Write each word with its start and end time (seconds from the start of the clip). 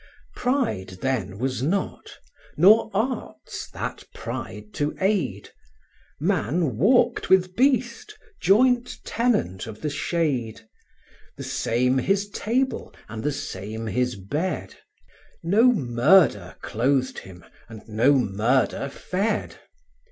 Pride 0.35 0.97
then 1.03 1.37
was 1.37 1.61
not; 1.61 2.17
nor 2.57 2.89
arts, 2.91 3.69
that 3.69 4.03
pride 4.15 4.73
to 4.73 4.95
aid; 4.99 5.51
Man 6.19 6.75
walked 6.75 7.29
with 7.29 7.55
beast, 7.55 8.17
joint 8.41 8.97
tenant 9.05 9.67
of 9.67 9.81
the 9.81 9.91
shade; 9.91 10.61
The 11.37 11.43
same 11.43 11.99
his 11.99 12.31
table, 12.31 12.95
and 13.09 13.23
the 13.23 13.31
same 13.31 13.85
his 13.85 14.15
bed; 14.15 14.73
No 15.43 15.71
murder 15.71 16.55
clothed 16.63 17.19
him, 17.19 17.45
and 17.69 17.87
no 17.87 18.13
murder 18.15 18.89
fed. 18.89 19.59